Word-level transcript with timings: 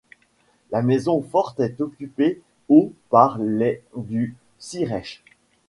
La 0.71 0.81
maison 0.81 1.21
forte 1.21 1.59
est 1.59 1.79
occupée 1.79 2.41
au 2.69 2.91
par 3.11 3.37
les 3.37 3.83
du 3.95 4.35
Sirech. 4.57 5.23